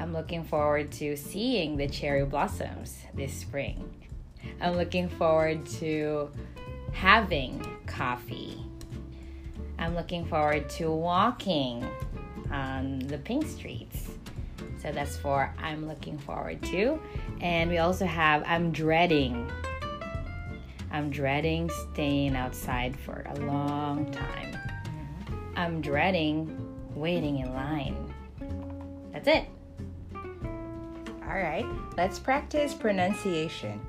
I'm 0.00 0.14
looking 0.14 0.42
forward 0.42 0.90
to 0.92 1.18
seeing 1.18 1.76
the 1.76 1.86
cherry 1.86 2.24
blossoms 2.24 3.02
this 3.12 3.34
spring. 3.34 4.06
I'm 4.58 4.78
looking 4.78 5.10
forward 5.10 5.66
to 5.80 6.30
having 6.94 7.62
coffee. 7.84 8.67
I'm 9.78 9.94
looking 9.94 10.26
forward 10.26 10.68
to 10.70 10.90
walking 10.90 11.88
on 12.50 12.98
the 13.00 13.18
pink 13.18 13.46
streets. 13.46 14.08
So 14.82 14.92
that's 14.92 15.16
for 15.16 15.52
I'm 15.58 15.86
looking 15.86 16.18
forward 16.18 16.62
to. 16.64 17.00
And 17.40 17.70
we 17.70 17.78
also 17.78 18.06
have 18.06 18.42
I'm 18.46 18.70
dreading. 18.72 19.50
I'm 20.90 21.10
dreading 21.10 21.70
staying 21.92 22.36
outside 22.36 22.98
for 22.98 23.24
a 23.28 23.40
long 23.40 24.10
time. 24.10 24.56
I'm 25.56 25.80
dreading 25.80 26.74
waiting 26.94 27.40
in 27.40 27.52
line. 27.52 28.14
That's 29.12 29.28
it. 29.28 29.44
All 30.14 31.34
right, 31.34 31.66
let's 31.96 32.18
practice 32.18 32.72
pronunciation. 32.72 33.80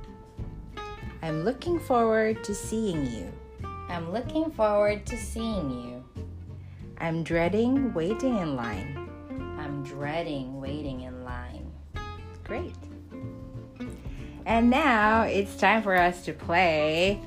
I'm 1.22 1.44
looking 1.44 1.80
forward 1.80 2.44
to 2.44 2.54
seeing 2.54 3.06
you. 3.06 3.32
I'm 3.90 4.12
looking 4.12 4.52
forward 4.52 5.06
to 5.08 5.18
seeing 5.18 5.72
you. 5.72 6.24
I'm 7.00 7.24
dreading 7.24 7.94
waiting 7.94 8.38
in 8.38 8.56
line. 8.56 9.10
I'm 9.58 9.84
dreading 9.84 10.60
waiting 10.60 11.02
in 11.02 11.24
line. 11.24 11.72
Great. 12.44 12.76
And 14.46 14.70
now 14.70 15.24
it's 15.24 15.56
time 15.56 15.84
for 15.84 15.96
us 15.96 16.26
to 16.26 16.34
play 16.34 17.22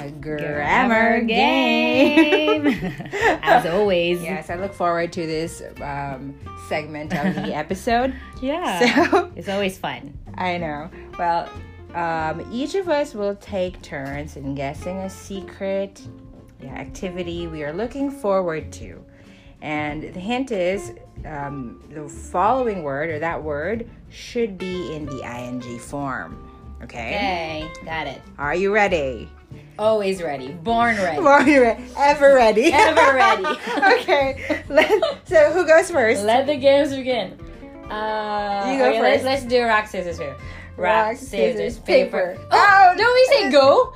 a 0.00 0.10
grammar, 0.10 1.20
game. 1.22 2.66
As 3.42 3.66
always. 3.66 4.22
yes, 4.22 4.48
I 4.48 4.54
look 4.54 4.72
forward 4.72 5.12
to 5.14 5.26
this 5.26 5.60
um, 5.82 6.38
segment 6.68 7.12
of 7.14 7.34
the 7.34 7.54
episode. 7.54 8.14
Yeah. 8.40 9.04
So 9.08 9.32
It's 9.34 9.48
always 9.48 9.76
fun. 9.76 10.16
I 10.36 10.56
know. 10.58 10.88
Well, 11.18 11.48
um, 11.94 12.46
each 12.52 12.74
of 12.74 12.88
us 12.88 13.14
will 13.14 13.34
take 13.36 13.80
turns 13.82 14.36
in 14.36 14.54
guessing 14.54 14.98
a 14.98 15.10
secret 15.10 16.02
yeah, 16.62 16.74
activity 16.74 17.46
we 17.46 17.64
are 17.64 17.72
looking 17.72 18.10
forward 18.10 18.72
to. 18.72 19.04
And 19.60 20.02
the 20.02 20.20
hint 20.20 20.52
is 20.52 20.92
um, 21.26 21.82
the 21.90 22.08
following 22.08 22.82
word 22.82 23.10
or 23.10 23.18
that 23.18 23.42
word 23.42 23.88
should 24.10 24.58
be 24.58 24.94
in 24.94 25.06
the 25.06 25.22
ing 25.24 25.78
form. 25.78 26.44
Okay? 26.82 27.68
Okay, 27.68 27.84
got 27.84 28.06
it. 28.06 28.22
Are 28.38 28.54
you 28.54 28.72
ready? 28.72 29.28
Always 29.78 30.22
ready. 30.22 30.48
Born 30.48 30.96
ready. 30.98 31.50
You 31.50 31.62
ready? 31.62 31.84
Ever 31.96 32.34
ready? 32.34 32.64
Ever 32.72 33.14
ready. 33.14 33.46
okay. 34.00 34.62
Let, 34.68 35.26
so 35.26 35.52
who 35.52 35.66
goes 35.66 35.90
first? 35.90 36.24
Let 36.24 36.46
the 36.46 36.56
games 36.56 36.94
begin. 36.94 37.38
Uh, 37.90 38.70
You 38.70 38.78
go 38.78 38.90
okay, 38.90 38.98
first. 38.98 39.24
Let's, 39.24 39.24
let's 39.24 39.44
do 39.44 39.64
rock, 39.64 39.86
scissors, 39.86 40.18
paper. 40.18 40.36
Rock, 40.78 41.16
scissors, 41.16 41.78
paper. 41.80 42.36
Oh, 42.38 42.46
Oh, 42.50 42.94
don't 42.96 43.14
we 43.14 43.24
say 43.36 43.50
go? 43.50 43.92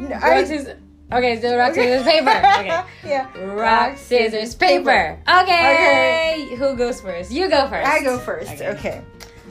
No, 0.00 0.08
Rock, 0.16 0.22
I- 0.24 0.44
scissors. 0.44 0.78
Okay, 1.12 1.38
so 1.42 1.58
rock, 1.58 1.74
scissors, 1.74 2.02
paper. 2.04 2.30
Okay. 2.60 2.82
yeah. 3.04 3.28
Rock, 3.44 3.98
scissors, 3.98 4.54
paper. 4.54 5.18
Okay. 5.28 6.54
Who 6.56 6.74
goes 6.74 7.02
first? 7.02 7.30
You 7.30 7.50
go 7.50 7.68
first. 7.68 7.86
I 7.86 8.02
go 8.02 8.18
first. 8.18 8.50
Okay. 8.50 8.68
Okay. 8.70 9.02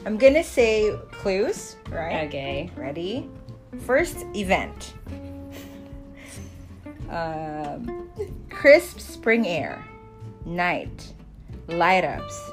I'm 0.04 0.16
gonna 0.18 0.42
say 0.42 0.92
clues, 1.12 1.76
right? 1.88 2.26
Okay. 2.26 2.68
Ready? 2.76 3.28
First 3.86 4.26
event. 4.34 4.94
Um, 7.08 8.08
crisp 8.50 8.98
spring 8.98 9.46
air, 9.46 9.84
night, 10.46 11.12
light 11.68 12.04
ups, 12.04 12.50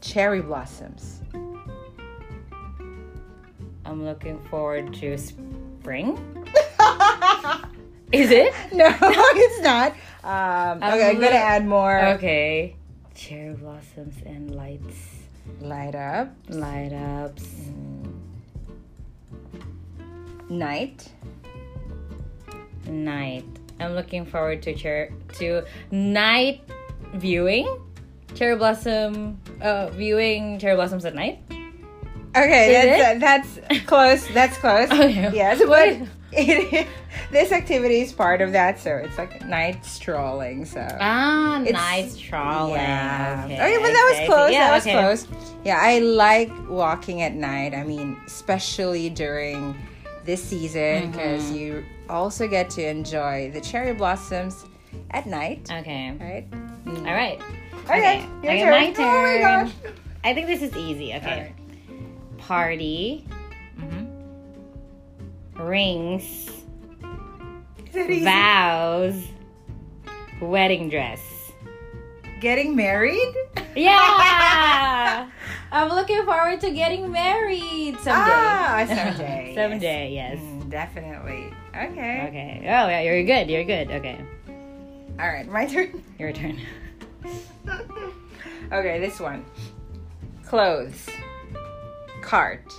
cherry 0.00 0.40
blossoms. 0.40 1.17
I'm 3.88 4.04
looking 4.04 4.38
forward 4.50 4.92
to 4.94 5.16
spring. 5.16 6.18
Is 8.12 8.30
it? 8.30 8.52
no, 8.72 8.86
it's 9.02 9.60
not. 9.62 9.92
Um, 10.24 10.82
okay, 10.82 11.08
I'm 11.10 11.14
gonna 11.20 11.36
add 11.36 11.66
more. 11.66 11.98
Okay. 12.16 12.76
Cherry 13.14 13.54
blossoms 13.54 14.14
and 14.26 14.54
lights. 14.54 14.96
Light 15.60 15.94
up, 15.94 16.28
Light 16.48 16.92
ups. 16.92 17.70
night, 20.50 21.08
Night. 22.86 23.44
I'm 23.80 23.94
looking 23.94 24.26
forward 24.26 24.62
to 24.62 24.74
chair 24.74 25.10
to 25.38 25.62
night 25.90 26.60
viewing. 27.14 27.66
cherry 28.34 28.56
blossom, 28.56 29.40
uh, 29.62 29.88
viewing 29.90 30.58
cherry 30.58 30.76
blossoms 30.76 31.04
at 31.06 31.14
night. 31.14 31.40
Okay, 32.44 33.18
that's, 33.20 33.54
that's 33.58 33.84
close. 33.86 34.26
That's 34.28 34.56
close. 34.58 34.88
Okay. 34.92 35.30
Yes, 35.34 35.60
but 35.66 36.08
it, 36.32 36.86
this 37.32 37.52
activity 37.52 38.00
is 38.00 38.12
part 38.12 38.40
of 38.40 38.52
that, 38.52 38.78
so 38.78 38.96
it's 38.96 39.16
like 39.18 39.44
night 39.46 39.84
strolling. 39.84 40.64
So 40.66 40.86
Ah, 41.00 41.58
nice 41.70 42.14
strolling. 42.14 42.74
Yeah. 42.80 43.42
Okay, 43.46 43.54
Okay, 43.54 43.76
but 43.78 43.92
that 43.92 44.16
was 44.18 44.28
close. 44.28 44.52
Yeah, 44.52 44.68
that 44.68 44.74
was 44.74 44.86
okay. 44.86 44.92
close. 44.92 45.26
Yeah, 45.64 45.78
I 45.80 45.98
like 46.00 46.50
walking 46.68 47.22
at 47.22 47.34
night. 47.34 47.74
I 47.74 47.82
mean, 47.84 48.16
especially 48.26 49.08
during 49.10 49.74
this 50.24 50.42
season 50.42 51.10
because 51.10 51.44
Mm-hmm. 51.44 51.54
you 51.56 51.84
also 52.10 52.46
get 52.46 52.68
to 52.70 52.86
enjoy 52.86 53.50
the 53.52 53.60
cherry 53.60 53.94
blossoms 53.94 54.64
at 55.12 55.26
night. 55.26 55.68
Okay. 55.72 56.12
Right? 56.20 56.46
All 57.06 57.14
right. 57.14 57.40
Okay, 57.84 58.20
your 58.42 58.52
okay, 58.52 58.60
turn. 58.60 58.70
my 58.70 58.94
Oh 58.98 59.22
my 59.22 59.38
gosh. 59.64 59.72
I 60.24 60.34
think 60.34 60.46
this 60.46 60.60
is 60.60 60.76
easy. 60.76 61.14
Okay. 61.14 61.54
Party, 62.48 63.26
rings, 65.58 66.48
that 67.92 68.08
easy? 68.08 68.24
vows, 68.24 69.22
wedding 70.40 70.88
dress. 70.88 71.20
Getting 72.40 72.74
married? 72.74 73.34
Yeah! 73.76 75.28
I'm 75.72 75.90
looking 75.90 76.24
forward 76.24 76.62
to 76.62 76.70
getting 76.70 77.12
married 77.12 77.96
someday. 77.96 78.32
Ah, 78.32 78.86
someday. 78.88 79.52
someday, 79.54 80.14
yes. 80.14 80.38
Mm, 80.38 80.70
definitely. 80.70 81.52
Okay. 81.76 82.28
Okay. 82.28 82.60
Oh, 82.62 82.88
yeah, 82.88 83.00
you're 83.02 83.24
good. 83.24 83.50
You're 83.50 83.64
good. 83.64 83.90
Okay. 83.90 84.24
All 85.20 85.28
right, 85.28 85.46
my 85.46 85.66
turn. 85.66 86.02
Your 86.18 86.32
turn. 86.32 86.58
okay, 88.72 89.00
this 89.00 89.20
one. 89.20 89.44
Clothes. 90.46 91.10
Cart. 92.28 92.70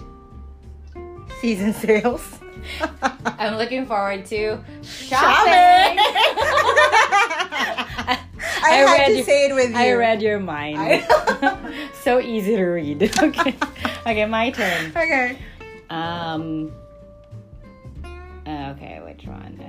Season 1.41 1.73
sales. 1.73 2.37
I'm 3.25 3.55
looking 3.57 3.87
forward 3.87 4.27
to 4.27 4.59
Shopping. 4.83 5.17
shopping. 5.17 5.97
I, 8.61 8.69
had 8.71 8.85
read 8.93 9.05
to 9.07 9.13
your- 9.15 9.23
say 9.25 9.47
it 9.49 9.55
with 9.55 9.71
you. 9.71 9.75
I 9.75 9.93
read 9.93 10.21
your 10.21 10.39
mind. 10.39 10.77
I- 10.79 11.89
so 12.03 12.19
easy 12.19 12.57
to 12.57 12.63
read. 12.65 13.01
Okay. 13.23 13.55
Okay, 14.05 14.25
my 14.27 14.51
turn. 14.51 14.91
Okay. 14.91 15.39
Um. 15.89 16.71
Okay, 18.47 19.01
which 19.03 19.25
one? 19.25 19.59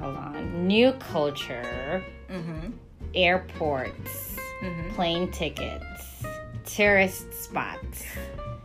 Hold 0.00 0.16
on. 0.16 0.66
New 0.66 0.92
culture, 0.92 2.04
Mm-hmm. 2.30 2.72
airports, 3.14 4.36
Mm-hmm. 4.62 4.90
plane 4.94 5.30
tickets, 5.32 6.22
tourist 6.66 7.32
spots. 7.32 8.04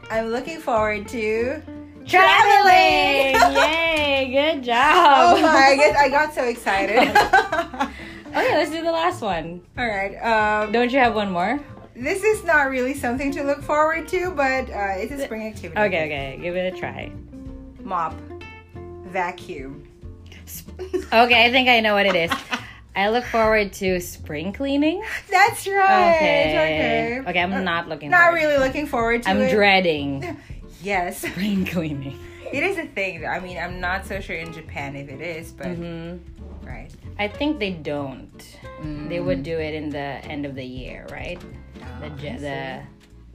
I'm 0.09 0.27
looking 0.27 0.59
forward 0.59 1.07
to 1.09 1.61
Traveling! 2.05 3.33
Yay! 3.55 4.29
Good 4.31 4.63
job. 4.63 5.37
Oh 5.37 5.41
my! 5.41 5.47
I 5.47 5.75
guess 5.75 5.97
I 5.97 6.09
got 6.09 6.33
so 6.33 6.43
excited. 6.43 7.91
Okay, 8.35 8.53
let's 8.57 8.69
do 8.69 8.83
the 8.83 8.91
last 8.91 9.21
one. 9.21 9.61
All 9.77 9.87
right. 9.87 10.13
Um, 10.17 10.73
Don't 10.73 10.91
you 10.91 10.99
have 10.99 11.15
one 11.15 11.31
more? 11.31 11.57
this 11.95 12.21
is 12.21 12.43
not 12.43 12.69
really 12.69 12.93
something 12.93 13.31
to 13.31 13.43
look 13.43 13.61
forward 13.61 14.09
to, 14.09 14.29
but 14.31 14.69
uh, 14.69 14.95
it's 14.97 15.13
a 15.13 15.23
spring 15.23 15.47
activity. 15.47 15.79
Okay, 15.79 16.03
okay, 16.05 16.39
give 16.41 16.57
it 16.57 16.73
a 16.73 16.77
try. 16.77 17.09
Mop, 17.81 18.13
vacuum. 19.05 19.87
Okay, 21.13 21.45
I 21.45 21.49
think 21.51 21.69
I 21.69 21.79
know 21.79 21.93
what 21.93 22.05
it 22.05 22.15
is. 22.15 22.31
I 22.95 23.09
look 23.09 23.25
forward 23.25 23.73
to 23.73 23.99
spring 23.99 24.53
cleaning. 24.53 25.03
That's 25.29 25.67
right. 25.67 26.15
Okay. 26.15 26.45
Okay. 27.19 27.29
Okay, 27.29 27.39
I'm 27.41 27.53
Uh, 27.53 27.59
not 27.61 27.89
looking 27.89 28.09
Not 28.09 28.21
forward. 28.31 28.35
really 28.37 28.57
looking 28.57 28.85
forward 28.87 29.23
to 29.23 29.29
it. 29.29 29.31
I'm 29.31 29.41
it. 29.41 29.49
dreading 29.51 30.37
yes. 30.81 31.19
spring 31.19 31.65
cleaning. 31.65 32.17
It 32.53 32.63
is 32.63 32.77
a 32.77 32.85
thing. 32.85 33.25
I 33.25 33.39
mean, 33.39 33.57
I'm 33.57 33.79
not 33.81 34.05
so 34.05 34.19
sure 34.21 34.37
in 34.37 34.53
Japan 34.53 34.95
if 34.95 35.09
it 35.09 35.19
is, 35.21 35.51
but 35.51 35.67
hmm 35.75 36.17
right. 36.63 36.89
I 37.19 37.27
think 37.27 37.59
they 37.59 37.71
don't. 37.71 38.31
They 38.81 39.17
Mm. 39.19 39.25
would 39.25 39.43
do 39.43 39.57
it 39.59 39.73
in 39.73 39.89
the 39.89 39.99
end 40.31 40.45
of 40.45 40.55
the 40.55 40.63
year, 40.63 41.05
right? 41.11 41.39
The 42.01 42.07
Oh, 42.07 42.13
I 42.13 42.37
the 42.37 42.81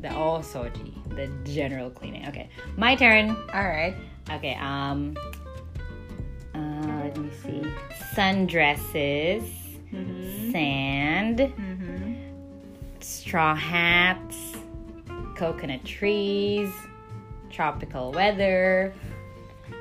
the 0.01 0.09
osoji, 0.09 0.95
the 1.15 1.29
general 1.51 1.91
cleaning. 1.91 2.27
Okay, 2.29 2.49
my 2.77 2.95
turn. 2.97 3.31
All 3.53 3.69
right. 3.69 3.95
Okay, 4.31 4.55
um, 4.55 5.17
uh, 6.55 6.59
let 7.05 7.17
me 7.19 7.31
see. 7.43 7.63
Sundresses, 8.15 9.45
Mm-hmm. 9.93 10.53
sand, 10.53 11.39
Mm-hmm. 11.39 12.15
straw 13.01 13.55
hats, 13.55 14.37
coconut 15.37 15.85
trees, 15.85 16.71
tropical 17.51 18.13
weather. 18.13 18.93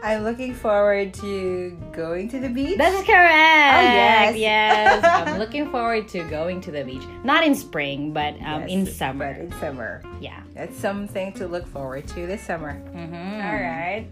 I'm 0.03 0.23
looking 0.23 0.53
forward 0.53 1.13
to 1.15 1.71
going 1.91 2.29
to 2.29 2.39
the 2.39 2.47
beach. 2.49 2.77
That's 2.77 3.05
correct. 3.05 3.09
Oh, 3.09 3.81
yes. 3.81 4.35
yes. 4.37 5.03
I'm 5.27 5.37
looking 5.39 5.69
forward 5.71 6.07
to 6.09 6.23
going 6.29 6.61
to 6.61 6.71
the 6.71 6.83
beach. 6.83 7.03
Not 7.23 7.43
in 7.43 7.53
spring, 7.55 8.13
but 8.13 8.35
um, 8.35 8.61
Yes, 8.61 8.69
in 8.69 8.85
But 8.85 8.93
summer. 8.93 9.31
in 9.31 9.51
summer. 9.59 10.01
Yeah. 10.21 10.41
That's 10.53 10.77
something 10.77 11.33
to 11.33 11.47
look 11.47 11.67
forward 11.67 12.07
to 12.09 12.27
this 12.27 12.41
summer. 12.41 12.81
Mm-hmm. 12.95 13.13
All 13.15 13.61
right. 13.61 14.07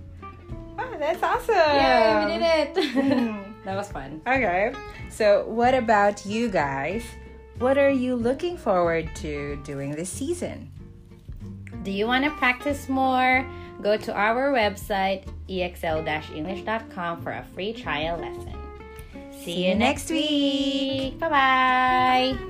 Oh, 0.80 0.96
that's 1.00 1.24
awesome. 1.24 1.56
Yeah, 1.56 2.26
we 2.26 2.34
did 2.34 2.78
it. 2.78 3.46
That 3.68 3.76
was 3.76 3.92
fun. 3.92 4.22
Okay. 4.26 4.72
So, 5.10 5.44
what 5.46 5.74
about 5.74 6.26
you 6.26 6.48
guys? 6.48 7.04
What 7.60 7.78
are 7.78 7.90
you 7.90 8.16
looking 8.16 8.56
forward 8.56 9.14
to 9.16 9.58
doing 9.66 9.92
this 9.92 10.10
season? 10.10 10.72
Do 11.84 11.92
you 11.92 12.08
want 12.08 12.24
to 12.24 12.32
practice 12.32 12.88
more? 12.88 13.46
Go 13.82 13.98
to 13.98 14.14
our 14.14 14.54
website, 14.54 15.28
exl-english.com 15.50 17.22
for 17.22 17.32
a 17.34 17.44
free 17.54 17.74
trial 17.74 18.18
lesson. 18.18 18.56
See, 19.44 19.68
you 19.68 19.76
next 19.76 20.10
week. 20.10 21.20
Bye 21.20 21.30
bye. 21.30 22.38